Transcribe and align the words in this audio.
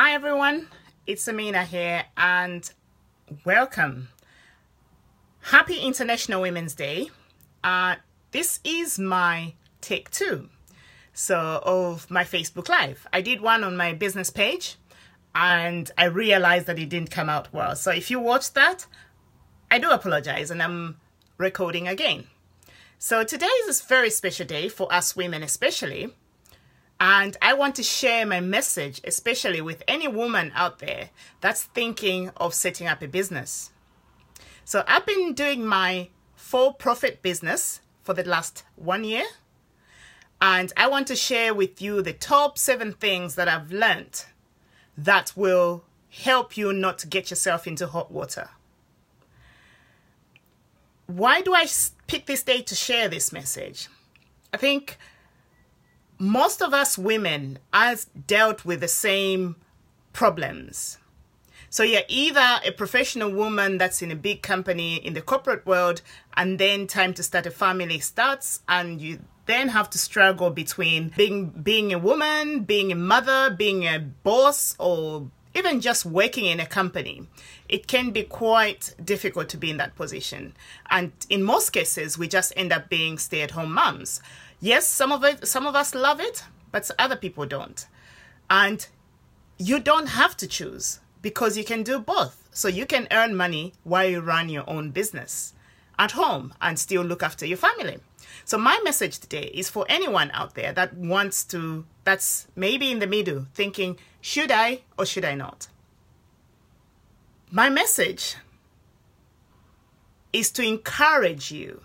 Hi 0.00 0.12
everyone, 0.12 0.68
it's 1.08 1.26
Amina 1.26 1.64
here 1.64 2.04
and 2.16 2.70
welcome. 3.44 4.10
Happy 5.40 5.80
International 5.80 6.40
Women's 6.40 6.76
Day. 6.76 7.10
Uh, 7.64 7.96
this 8.30 8.60
is 8.62 9.00
my 9.00 9.54
take 9.80 10.08
two 10.12 10.50
so 11.12 11.60
of 11.64 12.08
my 12.12 12.22
Facebook 12.22 12.68
Live. 12.68 13.08
I 13.12 13.20
did 13.22 13.40
one 13.40 13.64
on 13.64 13.76
my 13.76 13.92
business 13.92 14.30
page 14.30 14.76
and 15.34 15.90
I 15.98 16.04
realized 16.04 16.66
that 16.66 16.78
it 16.78 16.90
didn't 16.90 17.10
come 17.10 17.28
out 17.28 17.52
well. 17.52 17.74
So 17.74 17.90
if 17.90 18.08
you 18.08 18.20
watched 18.20 18.54
that, 18.54 18.86
I 19.68 19.80
do 19.80 19.90
apologize 19.90 20.52
and 20.52 20.62
I'm 20.62 20.98
recording 21.38 21.88
again. 21.88 22.28
So 23.00 23.24
today 23.24 23.46
is 23.46 23.80
a 23.80 23.84
very 23.84 24.10
special 24.10 24.46
day 24.46 24.68
for 24.68 24.92
us 24.92 25.16
women 25.16 25.42
especially 25.42 26.14
and 27.00 27.36
I 27.40 27.54
want 27.54 27.76
to 27.76 27.82
share 27.82 28.26
my 28.26 28.40
message, 28.40 29.00
especially 29.04 29.60
with 29.60 29.82
any 29.86 30.08
woman 30.08 30.52
out 30.54 30.80
there 30.80 31.10
that's 31.40 31.64
thinking 31.64 32.30
of 32.36 32.54
setting 32.54 32.86
up 32.86 33.02
a 33.02 33.08
business. 33.08 33.70
So 34.64 34.84
I've 34.86 35.06
been 35.06 35.32
doing 35.32 35.64
my 35.64 36.08
for 36.34 36.74
profit 36.74 37.22
business 37.22 37.80
for 38.02 38.14
the 38.14 38.24
last 38.24 38.64
one 38.76 39.04
year. 39.04 39.24
And 40.40 40.72
I 40.76 40.88
want 40.88 41.06
to 41.08 41.16
share 41.16 41.52
with 41.52 41.82
you 41.82 42.00
the 42.00 42.12
top 42.12 42.58
seven 42.58 42.92
things 42.92 43.34
that 43.34 43.48
I've 43.48 43.72
learned 43.72 44.24
that 44.96 45.32
will 45.36 45.84
help 46.10 46.56
you 46.56 46.72
not 46.72 46.98
to 47.00 47.06
get 47.06 47.30
yourself 47.30 47.66
into 47.66 47.86
hot 47.86 48.10
water. 48.10 48.50
Why 51.06 51.42
do 51.42 51.54
I 51.54 51.66
pick 52.06 52.26
this 52.26 52.42
day 52.42 52.62
to 52.62 52.74
share 52.74 53.08
this 53.08 53.32
message? 53.32 53.88
I 54.52 54.56
think 54.56 54.98
most 56.18 56.60
of 56.60 56.74
us 56.74 56.98
women 56.98 57.58
have 57.72 58.06
dealt 58.26 58.64
with 58.64 58.80
the 58.80 58.88
same 58.88 59.56
problems. 60.12 60.98
So 61.70 61.82
you're 61.82 62.02
either 62.08 62.60
a 62.64 62.72
professional 62.72 63.30
woman 63.30 63.78
that's 63.78 64.00
in 64.00 64.10
a 64.10 64.16
big 64.16 64.42
company 64.42 64.96
in 64.96 65.14
the 65.14 65.20
corporate 65.20 65.66
world, 65.66 66.00
and 66.34 66.58
then 66.58 66.86
time 66.86 67.12
to 67.14 67.22
start 67.22 67.46
a 67.46 67.50
family 67.50 67.98
starts, 68.00 68.60
and 68.68 69.00
you 69.00 69.20
then 69.44 69.68
have 69.68 69.90
to 69.90 69.98
struggle 69.98 70.50
between 70.50 71.12
being 71.16 71.50
being 71.50 71.92
a 71.92 71.98
woman, 71.98 72.64
being 72.64 72.90
a 72.90 72.94
mother, 72.94 73.50
being 73.50 73.84
a 73.84 73.98
boss, 73.98 74.76
or 74.78 75.30
even 75.54 75.80
just 75.80 76.06
working 76.06 76.46
in 76.46 76.60
a 76.60 76.66
company. 76.66 77.26
It 77.68 77.86
can 77.86 78.12
be 78.12 78.22
quite 78.22 78.94
difficult 79.02 79.48
to 79.50 79.56
be 79.56 79.70
in 79.70 79.76
that 79.76 79.94
position. 79.94 80.54
And 80.88 81.12
in 81.28 81.42
most 81.42 81.70
cases, 81.70 82.16
we 82.16 82.28
just 82.28 82.52
end 82.56 82.72
up 82.72 82.88
being 82.88 83.18
stay-at-home 83.18 83.72
moms. 83.72 84.22
Yes, 84.60 84.86
some 84.86 85.12
of 85.12 85.22
it, 85.24 85.46
some 85.46 85.66
of 85.66 85.74
us 85.76 85.94
love 85.94 86.20
it, 86.20 86.44
but 86.72 86.90
other 86.98 87.16
people 87.16 87.46
don't. 87.46 87.86
And 88.50 88.86
you 89.58 89.78
don't 89.78 90.08
have 90.08 90.36
to 90.38 90.46
choose 90.46 91.00
because 91.22 91.56
you 91.56 91.64
can 91.64 91.82
do 91.82 91.98
both. 91.98 92.48
So 92.52 92.66
you 92.68 92.86
can 92.86 93.06
earn 93.10 93.36
money 93.36 93.74
while 93.84 94.08
you 94.08 94.20
run 94.20 94.48
your 94.48 94.68
own 94.68 94.90
business 94.90 95.54
at 95.98 96.12
home 96.12 96.54
and 96.60 96.78
still 96.78 97.02
look 97.02 97.22
after 97.22 97.46
your 97.46 97.58
family. 97.58 97.98
So 98.44 98.58
my 98.58 98.80
message 98.82 99.18
today 99.18 99.50
is 99.54 99.68
for 99.68 99.84
anyone 99.88 100.30
out 100.32 100.54
there 100.54 100.72
that 100.72 100.94
wants 100.94 101.44
to, 101.44 101.84
that's 102.04 102.48
maybe 102.56 102.90
in 102.90 102.98
the 102.98 103.06
middle, 103.06 103.46
thinking, 103.54 103.98
should 104.20 104.50
I 104.50 104.80
or 104.98 105.06
should 105.06 105.24
I 105.24 105.34
not? 105.34 105.68
My 107.50 107.68
message 107.68 108.36
is 110.32 110.50
to 110.52 110.62
encourage 110.62 111.50
you 111.50 111.82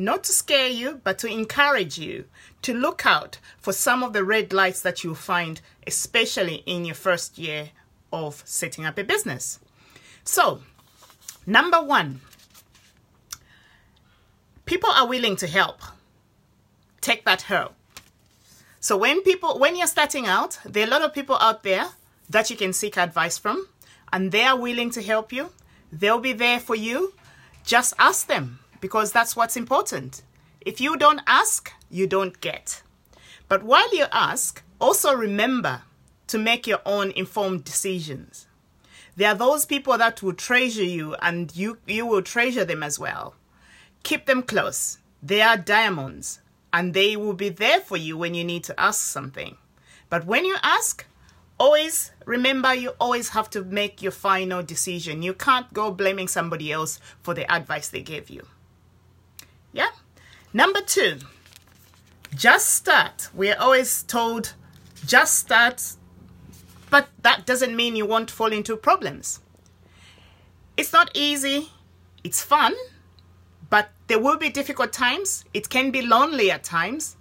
not 0.00 0.24
to 0.24 0.32
scare 0.32 0.68
you, 0.68 1.00
but 1.04 1.18
to 1.18 1.28
encourage 1.28 1.98
you 1.98 2.24
to 2.62 2.74
look 2.74 3.04
out 3.04 3.38
for 3.58 3.72
some 3.72 4.02
of 4.02 4.12
the 4.12 4.24
red 4.24 4.52
lights 4.52 4.80
that 4.82 5.04
you'll 5.04 5.14
find, 5.14 5.60
especially 5.86 6.62
in 6.66 6.84
your 6.84 6.94
first 6.94 7.38
year 7.38 7.70
of 8.12 8.42
setting 8.46 8.84
up 8.84 8.98
a 8.98 9.04
business. 9.04 9.60
So, 10.24 10.62
number 11.46 11.82
one, 11.82 12.20
people 14.64 14.90
are 14.90 15.06
willing 15.06 15.36
to 15.36 15.46
help. 15.46 15.80
Take 17.00 17.24
that 17.24 17.42
help. 17.42 17.74
So 18.80 18.96
when 18.96 19.22
people 19.22 19.58
when 19.58 19.76
you're 19.76 19.86
starting 19.86 20.26
out, 20.26 20.58
there 20.64 20.84
are 20.84 20.86
a 20.86 20.90
lot 20.90 21.02
of 21.02 21.12
people 21.12 21.36
out 21.38 21.62
there 21.62 21.86
that 22.30 22.48
you 22.48 22.56
can 22.56 22.72
seek 22.72 22.96
advice 22.96 23.36
from 23.36 23.68
and 24.10 24.32
they 24.32 24.44
are 24.44 24.56
willing 24.56 24.90
to 24.92 25.02
help 25.02 25.32
you. 25.32 25.50
They'll 25.92 26.18
be 26.18 26.32
there 26.32 26.60
for 26.60 26.74
you. 26.74 27.12
Just 27.64 27.92
ask 27.98 28.26
them 28.26 28.60
because 28.80 29.12
that's 29.12 29.36
what's 29.36 29.56
important. 29.56 30.22
If 30.60 30.80
you 30.80 30.96
don't 30.96 31.22
ask, 31.26 31.72
you 31.90 32.06
don't 32.06 32.40
get. 32.40 32.82
But 33.48 33.62
while 33.62 33.94
you 33.94 34.06
ask, 34.12 34.62
also 34.80 35.14
remember 35.14 35.82
to 36.28 36.38
make 36.38 36.66
your 36.66 36.80
own 36.86 37.10
informed 37.12 37.64
decisions. 37.64 38.46
There 39.16 39.28
are 39.28 39.34
those 39.34 39.66
people 39.66 39.98
that 39.98 40.22
will 40.22 40.32
treasure 40.32 40.84
you 40.84 41.14
and 41.20 41.54
you, 41.54 41.78
you 41.86 42.06
will 42.06 42.22
treasure 42.22 42.64
them 42.64 42.82
as 42.82 42.98
well. 42.98 43.34
Keep 44.02 44.26
them 44.26 44.42
close. 44.42 44.98
They 45.22 45.42
are 45.42 45.56
diamonds 45.56 46.40
and 46.72 46.94
they 46.94 47.16
will 47.16 47.34
be 47.34 47.48
there 47.48 47.80
for 47.80 47.96
you 47.96 48.16
when 48.16 48.34
you 48.34 48.44
need 48.44 48.64
to 48.64 48.80
ask 48.80 49.00
something. 49.00 49.56
But 50.08 50.26
when 50.26 50.44
you 50.44 50.56
ask, 50.62 51.04
always 51.58 52.12
remember 52.24 52.74
you 52.74 52.90
always 53.00 53.30
have 53.30 53.50
to 53.50 53.62
make 53.64 54.00
your 54.00 54.12
final 54.12 54.62
decision. 54.62 55.22
You 55.22 55.34
can't 55.34 55.72
go 55.72 55.90
blaming 55.90 56.28
somebody 56.28 56.72
else 56.72 57.00
for 57.22 57.34
the 57.34 57.50
advice 57.52 57.88
they 57.88 58.02
gave 58.02 58.30
you. 58.30 58.46
Yeah. 59.72 59.90
Number 60.52 60.80
two, 60.80 61.18
just 62.34 62.70
start. 62.70 63.28
We're 63.34 63.58
always 63.58 64.02
told 64.02 64.54
just 65.06 65.38
start, 65.38 65.94
but 66.90 67.08
that 67.22 67.46
doesn't 67.46 67.74
mean 67.74 67.96
you 67.96 68.06
won't 68.06 68.30
fall 68.30 68.52
into 68.52 68.76
problems. 68.76 69.40
It's 70.76 70.92
not 70.92 71.10
easy, 71.14 71.70
it's 72.24 72.42
fun, 72.42 72.74
but 73.68 73.90
there 74.08 74.18
will 74.18 74.36
be 74.36 74.50
difficult 74.50 74.92
times. 74.92 75.44
It 75.54 75.68
can 75.68 75.90
be 75.90 76.02
lonely 76.02 76.50
at 76.50 76.64
times. 76.64 77.16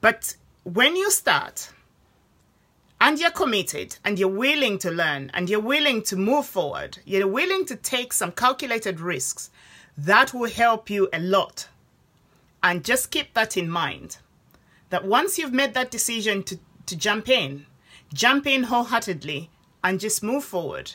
But 0.00 0.36
when 0.64 0.96
you 0.96 1.10
start 1.10 1.70
and 3.00 3.18
you're 3.18 3.30
committed 3.30 3.96
and 4.04 4.18
you're 4.18 4.28
willing 4.28 4.78
to 4.78 4.90
learn 4.90 5.30
and 5.34 5.48
you're 5.48 5.60
willing 5.60 6.02
to 6.02 6.16
move 6.16 6.46
forward, 6.46 6.98
you're 7.04 7.26
willing 7.26 7.64
to 7.66 7.76
take 7.76 8.12
some 8.12 8.32
calculated 8.32 9.00
risks, 9.00 9.50
that 9.96 10.34
will 10.34 10.50
help 10.50 10.90
you 10.90 11.08
a 11.12 11.20
lot. 11.20 11.68
And 12.62 12.84
just 12.84 13.10
keep 13.10 13.34
that 13.34 13.56
in 13.56 13.68
mind 13.68 14.18
that 14.90 15.04
once 15.04 15.38
you've 15.38 15.52
made 15.52 15.74
that 15.74 15.90
decision 15.90 16.42
to, 16.44 16.58
to 16.86 16.96
jump 16.96 17.28
in, 17.28 17.66
jump 18.12 18.46
in 18.46 18.64
wholeheartedly 18.64 19.50
and 19.82 20.00
just 20.00 20.22
move 20.22 20.44
forward. 20.44 20.92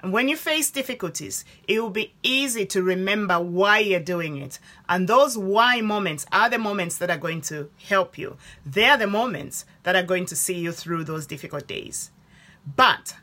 And 0.00 0.12
when 0.12 0.28
you 0.28 0.36
face 0.36 0.70
difficulties, 0.70 1.44
it 1.68 1.80
will 1.80 1.90
be 1.90 2.12
easy 2.24 2.66
to 2.66 2.82
remember 2.82 3.40
why 3.40 3.78
you're 3.78 4.00
doing 4.00 4.36
it. 4.36 4.58
And 4.88 5.08
those 5.08 5.38
why 5.38 5.80
moments 5.80 6.26
are 6.32 6.50
the 6.50 6.58
moments 6.58 6.98
that 6.98 7.10
are 7.10 7.18
going 7.18 7.40
to 7.42 7.70
help 7.86 8.18
you. 8.18 8.36
They 8.66 8.86
are 8.86 8.98
the 8.98 9.06
moments 9.06 9.64
that 9.84 9.94
are 9.94 10.02
going 10.02 10.26
to 10.26 10.36
see 10.36 10.58
you 10.58 10.72
through 10.72 11.04
those 11.04 11.26
difficult 11.26 11.68
days. 11.68 12.10
But 12.76 13.14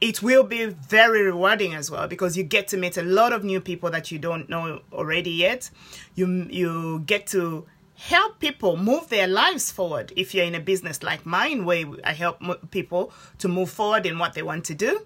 it 0.00 0.22
will 0.22 0.44
be 0.44 0.66
very 0.66 1.22
rewarding 1.22 1.74
as 1.74 1.90
well 1.90 2.06
because 2.06 2.36
you 2.36 2.44
get 2.44 2.68
to 2.68 2.76
meet 2.76 2.96
a 2.96 3.02
lot 3.02 3.32
of 3.32 3.42
new 3.42 3.60
people 3.60 3.90
that 3.90 4.10
you 4.10 4.18
don't 4.18 4.48
know 4.48 4.80
already 4.92 5.30
yet. 5.30 5.70
You 6.14 6.46
you 6.50 7.00
get 7.00 7.26
to 7.28 7.66
help 7.98 8.38
people 8.38 8.76
move 8.76 9.08
their 9.08 9.26
lives 9.26 9.72
forward. 9.72 10.12
If 10.16 10.34
you're 10.34 10.44
in 10.44 10.54
a 10.54 10.60
business 10.60 11.02
like 11.02 11.26
mine, 11.26 11.64
where 11.64 11.84
I 12.04 12.12
help 12.12 12.40
people 12.70 13.12
to 13.38 13.48
move 13.48 13.70
forward 13.70 14.06
in 14.06 14.18
what 14.18 14.34
they 14.34 14.42
want 14.42 14.64
to 14.66 14.74
do, 14.74 15.04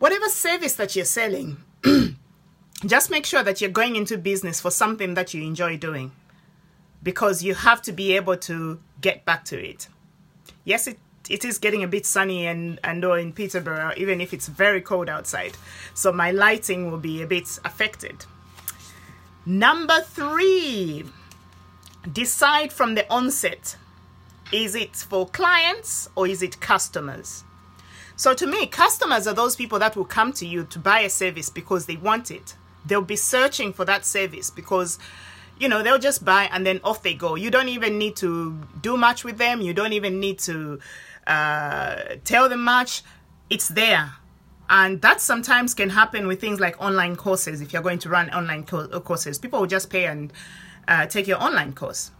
whatever 0.00 0.28
service 0.28 0.74
that 0.74 0.96
you're 0.96 1.04
selling, 1.04 1.58
just 2.84 3.10
make 3.10 3.24
sure 3.24 3.44
that 3.44 3.60
you're 3.60 3.70
going 3.70 3.94
into 3.94 4.18
business 4.18 4.60
for 4.60 4.72
something 4.72 5.14
that 5.14 5.34
you 5.34 5.44
enjoy 5.44 5.76
doing, 5.76 6.10
because 7.00 7.44
you 7.44 7.54
have 7.54 7.80
to 7.82 7.92
be 7.92 8.16
able 8.16 8.36
to 8.38 8.80
get 9.00 9.24
back 9.24 9.44
to 9.44 9.64
it. 9.64 9.86
Yes, 10.64 10.88
it 10.88 10.98
it 11.32 11.46
is 11.46 11.56
getting 11.56 11.82
a 11.82 11.88
bit 11.88 12.04
sunny 12.04 12.46
and 12.46 12.78
and 12.84 13.02
or 13.04 13.18
in 13.18 13.32
Peterborough, 13.32 13.94
even 13.96 14.20
if 14.20 14.34
it's 14.34 14.48
very 14.48 14.82
cold 14.82 15.08
outside. 15.08 15.56
So 15.94 16.12
my 16.12 16.30
lighting 16.30 16.90
will 16.90 16.98
be 16.98 17.22
a 17.22 17.26
bit 17.26 17.58
affected. 17.64 18.26
Number 19.46 20.02
three, 20.02 21.04
decide 22.12 22.70
from 22.72 22.94
the 22.94 23.10
onset. 23.10 23.76
Is 24.52 24.74
it 24.74 24.94
for 24.94 25.26
clients 25.26 26.10
or 26.14 26.26
is 26.26 26.42
it 26.42 26.60
customers? 26.60 27.42
So 28.16 28.34
to 28.34 28.46
me, 28.46 28.66
customers 28.66 29.26
are 29.26 29.32
those 29.32 29.56
people 29.56 29.78
that 29.78 29.96
will 29.96 30.04
come 30.04 30.34
to 30.34 30.46
you 30.46 30.64
to 30.64 30.78
buy 30.78 31.00
a 31.00 31.08
service 31.08 31.48
because 31.48 31.86
they 31.86 31.96
want 31.96 32.30
it. 32.30 32.54
They'll 32.84 33.00
be 33.00 33.16
searching 33.16 33.72
for 33.72 33.86
that 33.86 34.04
service 34.04 34.50
because 34.50 34.98
you 35.58 35.68
know 35.68 35.82
they'll 35.82 35.98
just 35.98 36.24
buy 36.24 36.50
and 36.52 36.66
then 36.66 36.80
off 36.82 37.02
they 37.02 37.14
go 37.14 37.36
you 37.36 37.50
don't 37.50 37.68
even 37.68 37.96
need 37.98 38.16
to 38.16 38.58
do 38.80 38.96
much 38.96 39.22
with 39.22 39.38
them 39.38 39.60
you 39.60 39.72
don't 39.72 39.92
even 39.92 40.18
need 40.18 40.38
to 40.38 40.80
uh, 41.26 42.16
tell 42.24 42.48
them 42.48 42.62
much, 42.62 43.02
it's 43.50 43.68
there. 43.68 44.12
And 44.68 45.02
that 45.02 45.20
sometimes 45.20 45.74
can 45.74 45.90
happen 45.90 46.26
with 46.26 46.40
things 46.40 46.58
like 46.58 46.80
online 46.80 47.16
courses. 47.16 47.60
If 47.60 47.72
you're 47.72 47.82
going 47.82 47.98
to 48.00 48.08
run 48.08 48.30
online 48.30 48.64
co- 48.64 48.88
courses, 49.00 49.38
people 49.38 49.60
will 49.60 49.66
just 49.66 49.90
pay 49.90 50.06
and 50.06 50.32
uh, 50.88 51.06
take 51.06 51.26
your 51.26 51.42
online 51.42 51.74
course. 51.74 52.10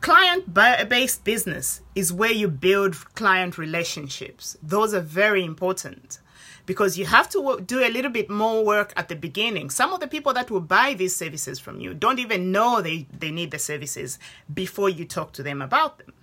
Client 0.00 0.54
based 0.54 1.24
business 1.24 1.82
is 1.94 2.12
where 2.12 2.32
you 2.32 2.48
build 2.48 2.94
client 3.14 3.58
relationships. 3.58 4.56
Those 4.62 4.94
are 4.94 5.00
very 5.00 5.44
important 5.44 6.20
because 6.64 6.96
you 6.96 7.04
have 7.04 7.28
to 7.30 7.60
do 7.66 7.80
a 7.80 7.90
little 7.90 8.10
bit 8.10 8.30
more 8.30 8.64
work 8.64 8.92
at 8.96 9.08
the 9.08 9.16
beginning. 9.16 9.68
Some 9.68 9.92
of 9.92 10.00
the 10.00 10.06
people 10.06 10.32
that 10.34 10.50
will 10.50 10.60
buy 10.60 10.94
these 10.94 11.14
services 11.14 11.58
from 11.58 11.80
you 11.80 11.92
don't 11.92 12.18
even 12.18 12.52
know 12.52 12.80
they, 12.80 13.08
they 13.12 13.30
need 13.30 13.50
the 13.50 13.58
services 13.58 14.18
before 14.52 14.88
you 14.88 15.04
talk 15.04 15.32
to 15.32 15.42
them 15.42 15.60
about 15.60 15.98
them. 15.98 16.14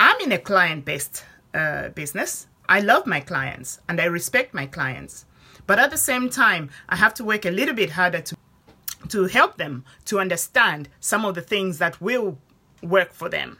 I'm 0.00 0.18
in 0.20 0.32
a 0.32 0.38
client 0.38 0.84
based 0.84 1.24
uh, 1.54 1.88
business. 1.90 2.46
I 2.68 2.80
love 2.80 3.06
my 3.06 3.20
clients 3.20 3.80
and 3.88 4.00
I 4.00 4.04
respect 4.04 4.54
my 4.54 4.66
clients. 4.66 5.26
But 5.66 5.78
at 5.78 5.90
the 5.90 5.96
same 5.98 6.28
time, 6.30 6.70
I 6.88 6.96
have 6.96 7.14
to 7.14 7.24
work 7.24 7.44
a 7.44 7.50
little 7.50 7.74
bit 7.74 7.90
harder 7.90 8.20
to, 8.20 8.36
to 9.08 9.24
help 9.26 9.58
them 9.58 9.84
to 10.06 10.20
understand 10.20 10.88
some 11.00 11.24
of 11.24 11.34
the 11.34 11.42
things 11.42 11.78
that 11.78 12.00
will 12.00 12.38
work 12.82 13.12
for 13.12 13.28
them. 13.28 13.58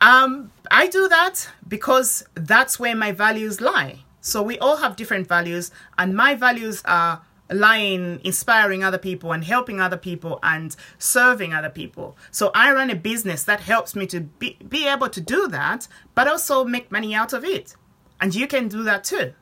Um, 0.00 0.52
I 0.70 0.88
do 0.88 1.08
that 1.08 1.48
because 1.66 2.24
that's 2.34 2.78
where 2.78 2.94
my 2.94 3.12
values 3.12 3.60
lie. 3.60 4.00
So 4.20 4.42
we 4.42 4.58
all 4.58 4.78
have 4.78 4.96
different 4.96 5.28
values, 5.28 5.70
and 5.96 6.14
my 6.14 6.34
values 6.34 6.82
are 6.84 7.22
lying 7.50 8.20
inspiring 8.24 8.82
other 8.82 8.98
people 8.98 9.32
and 9.32 9.44
helping 9.44 9.80
other 9.80 9.96
people 9.96 10.38
and 10.42 10.74
serving 10.98 11.52
other 11.52 11.70
people. 11.70 12.16
So 12.30 12.50
I 12.54 12.72
run 12.72 12.90
a 12.90 12.96
business 12.96 13.44
that 13.44 13.60
helps 13.60 13.94
me 13.94 14.06
to 14.08 14.20
be, 14.20 14.58
be 14.68 14.86
able 14.88 15.08
to 15.10 15.20
do 15.20 15.48
that, 15.48 15.88
but 16.14 16.28
also 16.28 16.64
make 16.64 16.90
money 16.90 17.14
out 17.14 17.32
of 17.32 17.44
it. 17.44 17.76
And 18.20 18.34
you 18.34 18.46
can 18.46 18.68
do 18.68 18.82
that 18.84 19.04
too. 19.04 19.34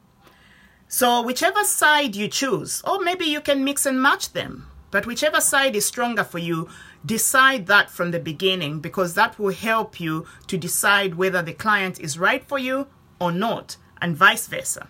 So 0.88 1.22
whichever 1.22 1.64
side 1.64 2.14
you 2.14 2.28
choose, 2.28 2.82
or 2.86 3.00
maybe 3.00 3.24
you 3.24 3.40
can 3.40 3.64
mix 3.64 3.86
and 3.86 4.00
match 4.00 4.32
them, 4.32 4.68
but 4.90 5.06
whichever 5.06 5.40
side 5.40 5.74
is 5.74 5.86
stronger 5.86 6.22
for 6.22 6.38
you, 6.38 6.68
decide 7.04 7.66
that 7.66 7.90
from 7.90 8.10
the 8.10 8.20
beginning 8.20 8.80
because 8.80 9.14
that 9.14 9.38
will 9.38 9.52
help 9.52 9.98
you 9.98 10.26
to 10.46 10.56
decide 10.56 11.16
whether 11.16 11.42
the 11.42 11.52
client 11.52 11.98
is 12.00 12.18
right 12.18 12.44
for 12.44 12.58
you 12.58 12.86
or 13.18 13.32
not, 13.32 13.76
and 14.00 14.16
vice 14.16 14.46
versa. 14.46 14.88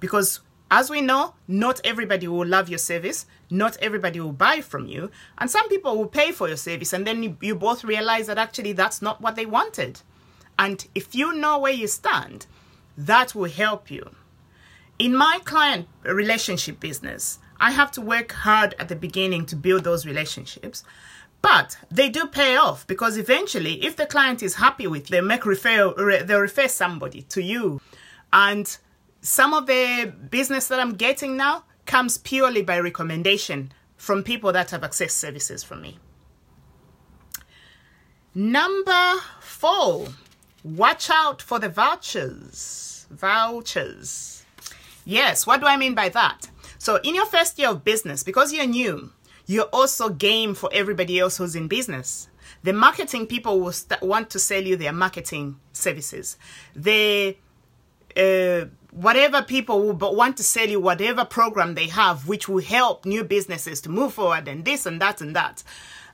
Because 0.00 0.40
as 0.70 0.90
we 0.90 1.00
know, 1.00 1.34
not 1.46 1.80
everybody 1.84 2.26
will 2.26 2.46
love 2.46 2.68
your 2.68 2.78
service, 2.78 3.26
not 3.50 3.76
everybody 3.76 4.18
will 4.20 4.32
buy 4.32 4.60
from 4.60 4.86
you, 4.86 5.10
and 5.38 5.50
some 5.50 5.68
people 5.68 5.96
will 5.96 6.08
pay 6.08 6.32
for 6.32 6.48
your 6.48 6.56
service, 6.56 6.92
and 6.92 7.06
then 7.06 7.22
you, 7.22 7.36
you 7.40 7.54
both 7.54 7.84
realize 7.84 8.26
that 8.26 8.38
actually 8.38 8.72
that's 8.72 9.00
not 9.00 9.20
what 9.20 9.36
they 9.36 9.46
wanted. 9.46 10.00
And 10.58 10.86
if 10.94 11.14
you 11.14 11.32
know 11.32 11.58
where 11.58 11.72
you 11.72 11.86
stand, 11.86 12.46
that 12.98 13.34
will 13.34 13.50
help 13.50 13.90
you. 13.90 14.10
In 14.98 15.14
my 15.14 15.40
client 15.44 15.86
relationship 16.02 16.80
business, 16.80 17.38
I 17.60 17.70
have 17.70 17.92
to 17.92 18.00
work 18.00 18.32
hard 18.32 18.74
at 18.78 18.88
the 18.88 18.96
beginning 18.96 19.46
to 19.46 19.56
build 19.56 19.84
those 19.84 20.06
relationships. 20.06 20.82
But 21.42 21.78
they 21.90 22.08
do 22.08 22.26
pay 22.26 22.56
off 22.56 22.86
because 22.86 23.16
eventually, 23.16 23.84
if 23.84 23.94
the 23.94 24.06
client 24.06 24.42
is 24.42 24.56
happy 24.56 24.86
with, 24.86 25.08
they 25.08 25.20
make 25.20 25.46
refer 25.46 25.92
they 26.24 26.34
refer 26.34 26.66
somebody 26.66 27.22
to 27.22 27.42
you, 27.42 27.80
and 28.32 28.76
some 29.26 29.52
of 29.52 29.66
the 29.66 30.14
business 30.30 30.68
that 30.68 30.78
I'm 30.78 30.94
getting 30.94 31.36
now 31.36 31.64
comes 31.84 32.16
purely 32.16 32.62
by 32.62 32.78
recommendation 32.78 33.72
from 33.96 34.22
people 34.22 34.52
that 34.52 34.70
have 34.70 34.82
accessed 34.82 35.18
services 35.18 35.64
from 35.64 35.82
me. 35.82 35.98
Number 38.36 39.16
four, 39.40 40.06
watch 40.62 41.10
out 41.10 41.42
for 41.42 41.58
the 41.58 41.68
vouchers. 41.68 43.08
Vouchers. 43.10 44.44
Yes, 45.04 45.44
what 45.44 45.60
do 45.60 45.66
I 45.66 45.76
mean 45.76 45.96
by 45.96 46.08
that? 46.10 46.48
So, 46.78 47.00
in 47.02 47.16
your 47.16 47.26
first 47.26 47.58
year 47.58 47.70
of 47.70 47.82
business, 47.82 48.22
because 48.22 48.52
you're 48.52 48.64
new, 48.64 49.10
you're 49.46 49.64
also 49.72 50.08
game 50.08 50.54
for 50.54 50.70
everybody 50.72 51.18
else 51.18 51.38
who's 51.38 51.56
in 51.56 51.66
business. 51.66 52.28
The 52.62 52.72
marketing 52.72 53.26
people 53.26 53.58
will 53.58 53.72
st- 53.72 54.02
want 54.02 54.30
to 54.30 54.38
sell 54.38 54.62
you 54.62 54.76
their 54.76 54.92
marketing 54.92 55.58
services. 55.72 56.36
The 56.76 57.36
uh, 58.16 58.66
whatever 58.96 59.42
people 59.42 59.82
will 59.82 59.92
but 59.92 60.16
want 60.16 60.38
to 60.38 60.42
sell 60.42 60.66
you 60.66 60.80
whatever 60.80 61.24
program 61.24 61.74
they 61.74 61.86
have, 61.86 62.26
which 62.26 62.48
will 62.48 62.62
help 62.62 63.04
new 63.04 63.22
businesses 63.22 63.82
to 63.82 63.90
move 63.90 64.14
forward 64.14 64.48
and 64.48 64.64
this 64.64 64.86
and 64.86 65.00
that 65.02 65.20
and 65.20 65.36
that. 65.36 65.62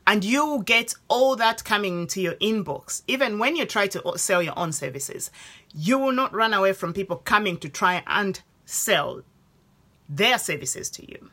And 0.05 0.25
you 0.25 0.45
will 0.45 0.63
get 0.63 0.93
all 1.07 1.37
that 1.37 1.63
coming 1.63 2.01
into 2.01 2.21
your 2.21 2.35
inbox. 2.35 3.03
Even 3.07 3.39
when 3.39 3.55
you 3.55 3.67
try 3.67 3.87
to 3.87 4.19
sell 4.19 4.43
your 4.43 4.59
own 4.59 4.73
services, 4.73 5.31
you 5.73 5.97
will 5.97 6.11
not 6.11 6.35
run 6.35 6.53
away 6.53 6.73
from 6.73 6.93
people 6.93 7.19
coming 7.19 7.57
to 7.59 7.69
try 7.69 8.03
and 8.09 8.41
sell 8.65 9.23
their 10.09 10.39
services 10.39 10.91
to 10.91 11.09
you. 11.09 11.31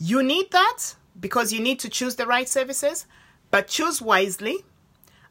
You 0.00 0.20
need 0.20 0.50
that 0.50 0.96
because 1.18 1.52
you 1.52 1.60
need 1.60 1.78
to 1.78 1.88
choose 1.88 2.16
the 2.16 2.26
right 2.26 2.48
services, 2.48 3.06
but 3.52 3.68
choose 3.68 4.02
wisely 4.02 4.64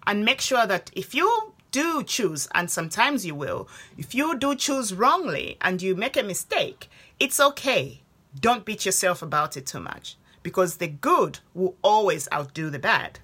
and 0.08 0.24
make 0.24 0.40
sure 0.40 0.66
that 0.66 0.92
if 0.94 1.14
you 1.14 1.55
do 1.76 2.04
choose, 2.04 2.48
and 2.56 2.72
sometimes 2.72 3.26
you 3.26 3.36
will, 3.36 3.68
if 3.98 4.16
you 4.16 4.38
do 4.38 4.56
choose 4.56 4.94
wrongly 4.94 5.58
and 5.60 5.82
you 5.82 5.94
make 5.94 6.16
a 6.16 6.24
mistake, 6.24 6.90
it's 7.20 7.38
okay. 7.38 8.02
Don't 8.40 8.64
beat 8.64 8.86
yourself 8.86 9.22
about 9.22 9.58
it 9.58 9.66
too 9.66 9.82
much 9.82 10.16
because 10.42 10.78
the 10.78 10.88
good 10.88 11.40
will 11.54 11.76
always 11.82 12.30
outdo 12.32 12.70
the 12.70 12.80
bad. 12.80 13.20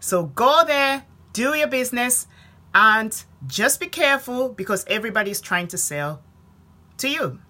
So 0.00 0.24
go 0.24 0.64
there, 0.66 1.04
do 1.34 1.54
your 1.54 1.66
business, 1.66 2.26
and 2.74 3.12
just 3.46 3.78
be 3.78 3.88
careful 3.88 4.48
because 4.48 4.86
everybody's 4.88 5.42
trying 5.42 5.68
to 5.68 5.76
sell 5.76 6.22
to 6.96 7.10
you. 7.10 7.40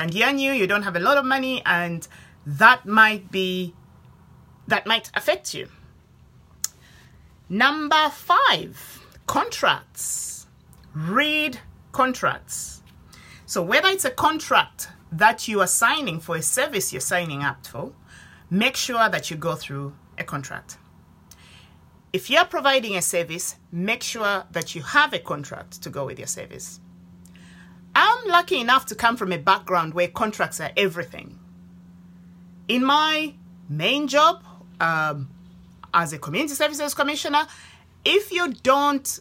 And 0.00 0.12
you're 0.12 0.32
new, 0.32 0.50
you 0.50 0.66
don't 0.66 0.82
have 0.82 0.96
a 0.96 1.06
lot 1.08 1.16
of 1.16 1.24
money, 1.24 1.62
and 1.64 2.08
that 2.44 2.86
might 2.86 3.30
be 3.30 3.72
that 4.66 4.84
might 4.84 5.12
affect 5.14 5.54
you. 5.54 5.68
Number 7.48 8.08
five 8.10 9.03
Contracts. 9.26 10.46
Read 10.94 11.58
contracts. 11.92 12.82
So, 13.46 13.62
whether 13.62 13.88
it's 13.88 14.04
a 14.04 14.10
contract 14.10 14.88
that 15.12 15.48
you 15.48 15.60
are 15.60 15.66
signing 15.66 16.20
for 16.20 16.36
a 16.36 16.42
service 16.42 16.92
you're 16.92 17.00
signing 17.00 17.42
up 17.42 17.66
for, 17.66 17.92
make 18.50 18.76
sure 18.76 19.08
that 19.08 19.30
you 19.30 19.36
go 19.36 19.54
through 19.54 19.94
a 20.18 20.24
contract. 20.24 20.78
If 22.12 22.30
you're 22.30 22.44
providing 22.44 22.96
a 22.96 23.02
service, 23.02 23.56
make 23.72 24.02
sure 24.02 24.44
that 24.52 24.74
you 24.74 24.82
have 24.82 25.12
a 25.12 25.18
contract 25.18 25.82
to 25.82 25.90
go 25.90 26.06
with 26.06 26.18
your 26.18 26.28
service. 26.28 26.80
I'm 27.94 28.28
lucky 28.28 28.60
enough 28.60 28.86
to 28.86 28.94
come 28.94 29.16
from 29.16 29.32
a 29.32 29.38
background 29.38 29.94
where 29.94 30.08
contracts 30.08 30.60
are 30.60 30.70
everything. 30.76 31.38
In 32.68 32.84
my 32.84 33.34
main 33.68 34.08
job 34.08 34.44
um, 34.80 35.28
as 35.92 36.12
a 36.12 36.18
community 36.18 36.54
services 36.54 36.94
commissioner, 36.94 37.46
if 38.04 38.30
you 38.30 38.52
don't 38.62 39.20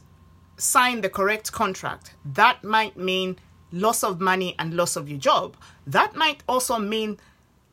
sign 0.58 1.02
the 1.02 1.10
correct 1.10 1.52
contract, 1.52 2.16
that 2.26 2.64
might 2.64 2.98
mean 2.98 3.38
loss 3.72 4.04
of 4.04 4.22
money 4.22 4.56
and 4.60 4.74
loss 4.74 4.96
of 4.96 5.10
your 5.10 5.20
job. 5.20 5.58
That 5.88 6.16
might 6.16 6.44
also 6.48 6.78
mean 6.78 7.20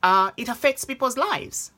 uh, 0.02 0.30
it 0.36 0.48
affects 0.48 0.84
people's 0.84 1.16
lives. 1.16 1.72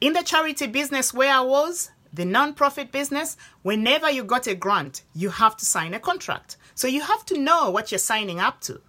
In 0.00 0.12
the 0.12 0.22
charity 0.22 0.66
business 0.66 1.12
where 1.12 1.32
I 1.32 1.40
was, 1.40 1.90
the 2.12 2.24
non-profit 2.24 2.92
business, 2.92 3.36
whenever 3.62 4.10
you 4.10 4.24
got 4.24 4.46
a 4.46 4.54
grant, 4.54 5.02
you 5.14 5.30
have 5.30 5.56
to 5.56 5.64
sign 5.64 5.94
a 5.94 6.00
contract. 6.00 6.56
So 6.74 6.86
you 6.86 7.02
have 7.02 7.24
to 7.26 7.38
know 7.38 7.70
what 7.70 7.90
you're 7.90 7.98
signing 7.98 8.40
up 8.40 8.60
to. 8.62 8.80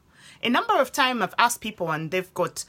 A 0.44 0.50
number 0.50 0.80
of 0.80 0.92
times 0.92 1.22
I've 1.22 1.36
asked 1.38 1.62
people 1.62 1.92
and 1.92 2.12
they've 2.12 2.34
got 2.34 2.66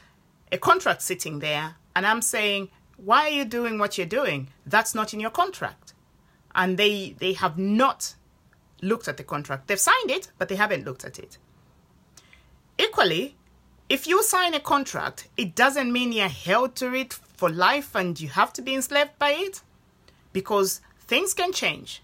a 0.50 0.58
contract 0.58 1.02
sitting 1.02 1.38
there 1.38 1.76
and 1.96 2.06
I'm 2.06 2.22
saying, 2.22 2.68
why 2.96 3.26
are 3.26 3.30
you 3.30 3.44
doing 3.44 3.78
what 3.78 3.96
you're 3.96 4.06
doing? 4.06 4.48
That's 4.66 4.94
not 4.94 5.14
in 5.14 5.20
your 5.20 5.30
contract 5.30 5.91
and 6.54 6.78
they 6.78 7.14
they 7.18 7.32
have 7.34 7.58
not 7.58 8.14
looked 8.80 9.08
at 9.08 9.16
the 9.16 9.24
contract. 9.24 9.68
They've 9.68 9.78
signed 9.78 10.10
it, 10.10 10.30
but 10.38 10.48
they 10.48 10.56
haven't 10.56 10.84
looked 10.84 11.04
at 11.04 11.18
it. 11.18 11.38
Equally, 12.78 13.36
if 13.88 14.06
you 14.06 14.22
sign 14.22 14.54
a 14.54 14.60
contract, 14.60 15.28
it 15.36 15.54
doesn't 15.54 15.92
mean 15.92 16.12
you're 16.12 16.28
held 16.28 16.74
to 16.76 16.94
it 16.94 17.12
for 17.12 17.50
life 17.50 17.94
and 17.94 18.20
you 18.20 18.28
have 18.28 18.52
to 18.54 18.62
be 18.62 18.74
enslaved 18.74 19.18
by 19.18 19.30
it 19.30 19.62
because 20.32 20.80
things 21.00 21.34
can 21.34 21.52
change. 21.52 22.02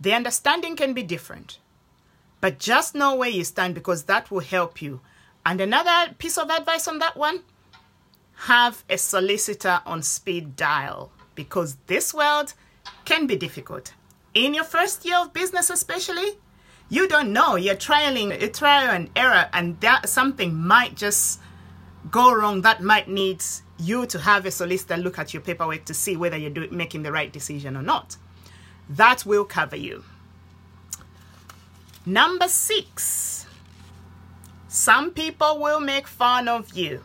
The 0.00 0.14
understanding 0.14 0.76
can 0.76 0.94
be 0.94 1.02
different. 1.02 1.58
But 2.40 2.58
just 2.58 2.94
know 2.94 3.14
where 3.14 3.28
you 3.28 3.44
stand 3.44 3.74
because 3.74 4.04
that 4.04 4.30
will 4.30 4.40
help 4.40 4.80
you. 4.80 5.00
And 5.44 5.60
another 5.60 6.14
piece 6.18 6.38
of 6.38 6.50
advice 6.50 6.86
on 6.86 6.98
that 6.98 7.16
one 7.16 7.40
have 8.42 8.84
a 8.88 8.98
solicitor 8.98 9.80
on 9.84 10.02
speed 10.02 10.54
dial 10.56 11.10
because 11.34 11.76
this 11.86 12.14
world 12.14 12.54
can 13.08 13.26
be 13.26 13.36
difficult. 13.36 13.94
In 14.34 14.52
your 14.52 14.64
first 14.64 15.06
year 15.06 15.16
of 15.16 15.32
business, 15.32 15.70
especially, 15.70 16.32
you 16.90 17.08
don't 17.08 17.32
know. 17.32 17.56
You're 17.56 17.74
trialing 17.74 18.30
a 18.42 18.48
trial 18.48 18.90
and 18.90 19.08
error, 19.16 19.48
and 19.54 19.80
that 19.80 20.10
something 20.10 20.54
might 20.54 20.94
just 20.94 21.40
go 22.10 22.34
wrong. 22.34 22.60
That 22.60 22.82
might 22.82 23.08
need 23.08 23.42
you 23.78 24.04
to 24.06 24.18
have 24.18 24.44
a 24.44 24.50
solicitor 24.50 24.98
look 24.98 25.18
at 25.18 25.32
your 25.32 25.40
paperwork 25.40 25.86
to 25.86 25.94
see 25.94 26.16
whether 26.16 26.36
you're 26.36 26.70
making 26.70 27.02
the 27.02 27.10
right 27.10 27.32
decision 27.32 27.78
or 27.78 27.82
not. 27.82 28.18
That 28.90 29.24
will 29.24 29.46
cover 29.46 29.76
you. 29.76 30.04
Number 32.04 32.48
six, 32.48 33.46
some 34.68 35.12
people 35.12 35.58
will 35.58 35.80
make 35.80 36.06
fun 36.06 36.46
of 36.46 36.76
you. 36.76 37.02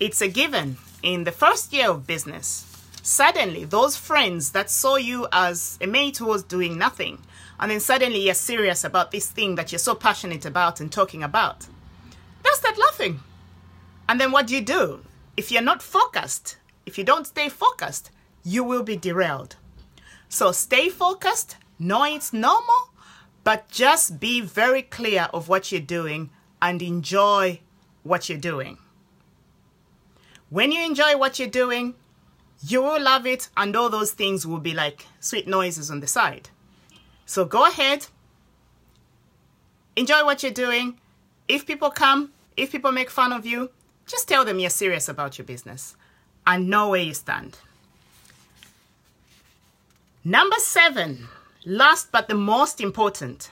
It's 0.00 0.22
a 0.22 0.28
given 0.28 0.78
in 1.02 1.24
the 1.24 1.32
first 1.32 1.74
year 1.74 1.90
of 1.90 2.06
business 2.06 2.67
suddenly 3.08 3.64
those 3.64 3.96
friends 3.96 4.52
that 4.52 4.68
saw 4.68 4.96
you 4.96 5.26
as 5.32 5.78
a 5.80 5.86
mate 5.86 6.18
who 6.18 6.26
was 6.26 6.42
doing 6.42 6.76
nothing, 6.76 7.18
and 7.58 7.70
then 7.70 7.80
suddenly 7.80 8.26
you're 8.26 8.34
serious 8.34 8.84
about 8.84 9.10
this 9.10 9.30
thing 9.30 9.54
that 9.54 9.72
you're 9.72 9.78
so 9.78 9.94
passionate 9.94 10.44
about 10.44 10.78
and 10.78 10.92
talking 10.92 11.22
about, 11.22 11.66
they'll 12.42 12.52
start 12.54 12.76
laughing. 12.78 13.20
And 14.08 14.20
then 14.20 14.30
what 14.30 14.46
do 14.46 14.54
you 14.54 14.60
do? 14.60 15.04
If 15.38 15.50
you're 15.50 15.62
not 15.62 15.82
focused, 15.82 16.58
if 16.84 16.98
you 16.98 17.04
don't 17.04 17.26
stay 17.26 17.48
focused, 17.48 18.10
you 18.44 18.62
will 18.62 18.82
be 18.82 18.96
derailed. 18.96 19.56
So 20.28 20.52
stay 20.52 20.90
focused, 20.90 21.56
know 21.78 22.04
it's 22.04 22.34
normal, 22.34 22.90
but 23.42 23.70
just 23.70 24.20
be 24.20 24.42
very 24.42 24.82
clear 24.82 25.28
of 25.32 25.48
what 25.48 25.72
you're 25.72 25.80
doing 25.80 26.28
and 26.60 26.82
enjoy 26.82 27.60
what 28.02 28.28
you're 28.28 28.36
doing. 28.36 28.76
When 30.50 30.72
you 30.72 30.84
enjoy 30.84 31.16
what 31.16 31.38
you're 31.38 31.48
doing, 31.48 31.94
you 32.66 32.82
will 32.82 33.00
love 33.00 33.26
it, 33.26 33.48
and 33.56 33.74
all 33.76 33.88
those 33.88 34.12
things 34.12 34.46
will 34.46 34.58
be 34.58 34.74
like 34.74 35.06
sweet 35.20 35.46
noises 35.46 35.90
on 35.90 36.00
the 36.00 36.06
side. 36.06 36.50
So 37.26 37.44
go 37.44 37.66
ahead, 37.66 38.06
enjoy 39.96 40.24
what 40.24 40.42
you're 40.42 40.52
doing. 40.52 40.98
If 41.46 41.66
people 41.66 41.90
come, 41.90 42.32
if 42.56 42.72
people 42.72 42.92
make 42.92 43.10
fun 43.10 43.32
of 43.32 43.46
you, 43.46 43.70
just 44.06 44.26
tell 44.26 44.44
them 44.44 44.58
you're 44.58 44.70
serious 44.70 45.08
about 45.08 45.38
your 45.38 45.44
business 45.44 45.94
and 46.46 46.68
know 46.68 46.88
where 46.88 47.02
you 47.02 47.14
stand. 47.14 47.58
Number 50.24 50.56
seven, 50.58 51.28
last 51.64 52.10
but 52.10 52.28
the 52.28 52.34
most 52.34 52.80
important, 52.80 53.50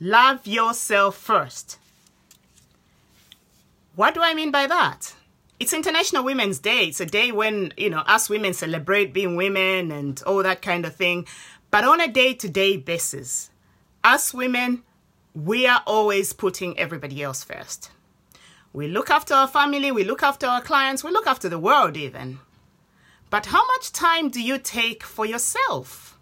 love 0.00 0.46
yourself 0.46 1.16
first. 1.16 1.78
What 3.96 4.14
do 4.14 4.22
I 4.22 4.32
mean 4.32 4.50
by 4.50 4.66
that? 4.66 5.14
It's 5.60 5.72
International 5.72 6.24
Women's 6.24 6.58
Day. 6.58 6.84
It's 6.84 7.00
a 7.00 7.06
day 7.06 7.32
when, 7.32 7.72
you 7.76 7.90
know, 7.90 8.00
us 8.00 8.28
women 8.30 8.54
celebrate 8.54 9.12
being 9.12 9.36
women 9.36 9.90
and 9.90 10.22
all 10.22 10.42
that 10.42 10.62
kind 10.62 10.84
of 10.84 10.94
thing. 10.94 11.26
But 11.70 11.84
on 11.84 12.00
a 12.00 12.08
day 12.08 12.34
to 12.34 12.48
day 12.48 12.76
basis, 12.76 13.50
us 14.04 14.32
women, 14.32 14.82
we 15.34 15.66
are 15.66 15.82
always 15.86 16.32
putting 16.32 16.78
everybody 16.78 17.22
else 17.22 17.42
first. 17.42 17.90
We 18.72 18.86
look 18.86 19.10
after 19.10 19.34
our 19.34 19.48
family, 19.48 19.90
we 19.90 20.04
look 20.04 20.22
after 20.22 20.46
our 20.46 20.60
clients, 20.60 21.02
we 21.02 21.10
look 21.10 21.26
after 21.26 21.48
the 21.48 21.58
world 21.58 21.96
even. 21.96 22.38
But 23.30 23.46
how 23.46 23.66
much 23.66 23.92
time 23.92 24.30
do 24.30 24.40
you 24.40 24.58
take 24.58 25.02
for 25.02 25.26
yourself? 25.26 26.18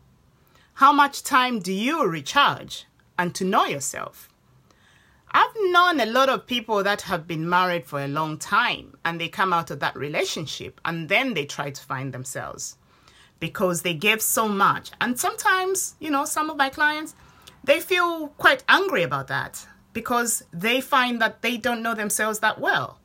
How 0.74 0.92
much 0.92 1.22
time 1.22 1.60
do 1.60 1.72
you 1.72 2.06
recharge 2.06 2.86
and 3.18 3.34
to 3.34 3.44
know 3.44 3.66
yourself? 3.66 4.28
I've 5.38 5.54
known 5.70 6.00
a 6.00 6.06
lot 6.06 6.30
of 6.30 6.46
people 6.46 6.82
that 6.82 7.02
have 7.02 7.26
been 7.26 7.46
married 7.46 7.84
for 7.84 8.00
a 8.00 8.08
long 8.08 8.38
time 8.38 8.96
and 9.04 9.20
they 9.20 9.28
come 9.28 9.52
out 9.52 9.70
of 9.70 9.80
that 9.80 9.94
relationship 9.94 10.80
and 10.82 11.10
then 11.10 11.34
they 11.34 11.44
try 11.44 11.68
to 11.68 11.82
find 11.82 12.14
themselves 12.14 12.78
because 13.38 13.82
they 13.82 13.92
gave 13.92 14.22
so 14.22 14.48
much. 14.48 14.92
And 14.98 15.20
sometimes, 15.20 15.94
you 16.00 16.08
know, 16.08 16.24
some 16.24 16.48
of 16.48 16.56
my 16.56 16.70
clients, 16.70 17.14
they 17.62 17.80
feel 17.80 18.28
quite 18.38 18.64
angry 18.66 19.02
about 19.02 19.28
that 19.28 19.68
because 19.92 20.42
they 20.54 20.80
find 20.80 21.20
that 21.20 21.42
they 21.42 21.58
don't 21.58 21.82
know 21.82 21.94
themselves 21.94 22.38
that 22.38 22.58
well. 22.58 22.98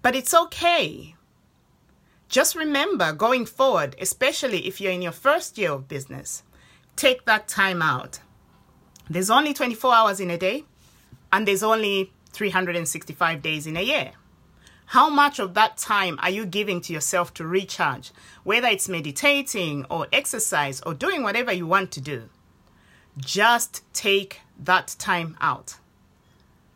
But 0.00 0.16
it's 0.16 0.32
okay. 0.32 1.14
Just 2.30 2.56
remember 2.56 3.12
going 3.12 3.44
forward, 3.44 3.96
especially 4.00 4.66
if 4.66 4.80
you're 4.80 4.92
in 4.92 5.02
your 5.02 5.12
first 5.12 5.58
year 5.58 5.72
of 5.72 5.88
business, 5.88 6.42
take 6.96 7.26
that 7.26 7.48
time 7.48 7.82
out. 7.82 8.20
There's 9.10 9.28
only 9.28 9.52
24 9.52 9.94
hours 9.94 10.18
in 10.18 10.30
a 10.30 10.38
day 10.38 10.64
and 11.32 11.48
there's 11.48 11.62
only 11.62 12.12
365 12.32 13.42
days 13.42 13.66
in 13.66 13.76
a 13.76 13.82
year. 13.82 14.12
How 14.86 15.08
much 15.08 15.38
of 15.38 15.54
that 15.54 15.78
time 15.78 16.18
are 16.22 16.28
you 16.30 16.44
giving 16.44 16.82
to 16.82 16.92
yourself 16.92 17.32
to 17.34 17.46
recharge, 17.46 18.10
whether 18.44 18.68
it's 18.68 18.88
meditating 18.88 19.86
or 19.88 20.06
exercise 20.12 20.82
or 20.82 20.92
doing 20.92 21.22
whatever 21.22 21.50
you 21.50 21.66
want 21.66 21.90
to 21.92 22.00
do? 22.00 22.28
Just 23.16 23.82
take 23.94 24.40
that 24.58 24.94
time 24.98 25.36
out. 25.40 25.76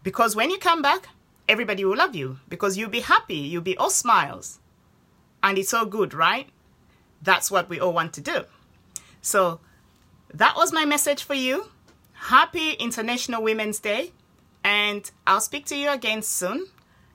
Because 0.03 0.35
when 0.35 0.51
you 0.51 0.59
come 0.59 0.81
back, 0.81 1.09
everybody 1.49 1.85
will 1.85 1.97
love 1.97 2.15
you 2.15 2.39
because 2.49 2.79
you'll 2.79 2.89
be 2.89 3.01
happy, 3.01 3.37
you'll 3.37 3.63
be 3.63 3.77
all 3.77 3.91
smiles. 3.91 4.61
And 5.43 5.59
it's 5.59 5.75
all 5.75 5.87
good, 5.87 6.15
right? 6.15 6.49
That's 7.21 7.51
what 7.51 7.69
we 7.69 7.79
all 7.79 7.93
want 7.93 8.15
to 8.15 8.21
do. 8.21 8.45
So 9.21 9.61
that 10.33 10.57
was 10.57 10.73
my 10.73 10.85
message 10.85 11.23
for 11.23 11.35
you. 11.35 11.67
Happy 12.15 12.73
International 12.73 13.43
Women's 13.43 13.79
Day 13.79 14.13
and 14.67 15.09
I'll 15.29 15.41
speak 15.41 15.65
to 15.67 15.77
you 15.77 15.91
again 15.91 16.23
soon. 16.23 16.67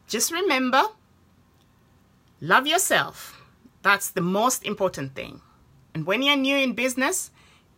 Just 0.08 0.32
remember, 0.32 0.84
love 2.40 2.66
yourself. 2.66 3.44
That's 3.82 4.10
the 4.10 4.22
most 4.22 4.64
important 4.64 5.16
thing. 5.16 5.42
And 5.94 6.06
when 6.06 6.22
you're 6.22 6.38
new 6.38 6.56
in 6.56 6.72
business, 6.72 7.30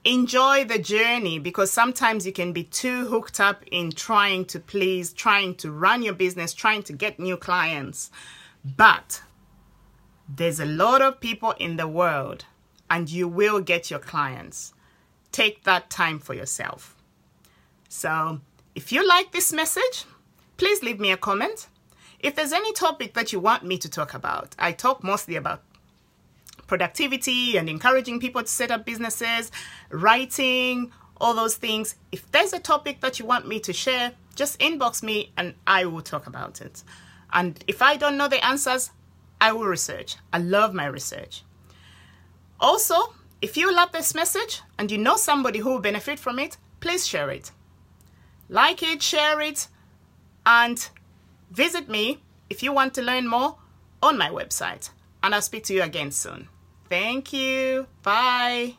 enjoy 0.05 0.65
the 0.65 0.77
journey 0.77 1.39
because 1.39 1.71
sometimes 1.71 2.23
you 2.27 2.31
can 2.31 2.53
be 2.53 2.65
too 2.65 3.07
hooked 3.07 3.39
up 3.39 3.63
in 3.71 3.89
trying 3.89 4.45
to 4.45 4.59
please, 4.59 5.11
trying 5.11 5.55
to 5.55 5.71
run 5.71 6.03
your 6.03 6.13
business, 6.13 6.53
trying 6.53 6.83
to 6.83 6.93
get 6.93 7.19
new 7.19 7.35
clients. 7.35 8.11
But 8.63 9.23
there's 10.29 10.59
a 10.59 10.67
lot 10.67 11.01
of 11.01 11.19
people 11.19 11.55
in 11.57 11.77
the 11.77 11.87
world 11.87 12.45
and 12.91 13.09
you 13.09 13.27
will 13.27 13.59
get 13.59 13.89
your 13.89 13.99
clients. 13.99 14.75
Take 15.31 15.63
that 15.63 15.89
time 15.89 16.19
for 16.19 16.35
yourself. 16.35 16.95
So, 17.89 18.39
if 18.75 18.91
you 18.91 19.07
like 19.07 19.31
this 19.31 19.53
message, 19.53 20.05
please 20.57 20.81
leave 20.81 20.99
me 20.99 21.11
a 21.11 21.17
comment. 21.17 21.67
If 22.19 22.35
there's 22.35 22.53
any 22.53 22.73
topic 22.73 23.13
that 23.13 23.33
you 23.33 23.39
want 23.39 23.63
me 23.63 23.77
to 23.77 23.89
talk 23.89 24.13
about, 24.13 24.55
I 24.57 24.71
talk 24.71 25.03
mostly 25.03 25.35
about 25.35 25.61
productivity 26.67 27.57
and 27.57 27.69
encouraging 27.69 28.19
people 28.19 28.41
to 28.41 28.47
set 28.47 28.71
up 28.71 28.85
businesses, 28.85 29.51
writing, 29.89 30.91
all 31.19 31.33
those 31.33 31.55
things. 31.55 31.95
If 32.11 32.31
there's 32.31 32.53
a 32.53 32.59
topic 32.59 33.01
that 33.01 33.19
you 33.19 33.25
want 33.25 33.47
me 33.47 33.59
to 33.59 33.73
share, 33.73 34.13
just 34.35 34.59
inbox 34.59 35.03
me 35.03 35.33
and 35.37 35.53
I 35.67 35.85
will 35.85 36.01
talk 36.01 36.25
about 36.25 36.61
it. 36.61 36.83
And 37.31 37.63
if 37.67 37.81
I 37.81 37.97
don't 37.97 38.17
know 38.17 38.27
the 38.27 38.43
answers, 38.43 38.91
I 39.39 39.51
will 39.51 39.65
research. 39.65 40.15
I 40.31 40.39
love 40.39 40.73
my 40.73 40.85
research. 40.85 41.43
Also, 42.59 42.95
if 43.41 43.57
you 43.57 43.75
love 43.75 43.91
this 43.91 44.15
message 44.15 44.61
and 44.79 44.89
you 44.89 44.97
know 44.97 45.17
somebody 45.17 45.59
who 45.59 45.71
will 45.71 45.79
benefit 45.79 46.17
from 46.17 46.39
it, 46.39 46.57
please 46.79 47.05
share 47.05 47.29
it. 47.29 47.51
Like 48.53 48.83
it, 48.83 49.01
share 49.01 49.41
it, 49.41 49.67
and 50.45 50.87
visit 51.49 51.89
me 51.89 52.21
if 52.51 52.61
you 52.61 52.71
want 52.71 52.93
to 52.93 53.01
learn 53.01 53.27
more 53.27 53.57
on 54.03 54.15
my 54.15 54.29
website. 54.29 54.91
And 55.23 55.33
I'll 55.33 55.41
speak 55.41 55.63
to 55.65 55.73
you 55.73 55.81
again 55.81 56.11
soon. 56.11 56.49
Thank 56.87 57.33
you. 57.33 57.87
Bye. 58.03 58.75